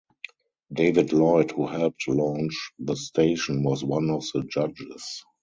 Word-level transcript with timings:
David 0.73 1.13
Lloyd, 1.13 1.51
who 1.51 1.67
helped 1.67 2.07
launch 2.07 2.71
the 2.79 2.95
station 2.95 3.61
was 3.61 3.83
one 3.83 4.09
of 4.09 4.25
the 4.33 4.41
judges. 4.45 5.23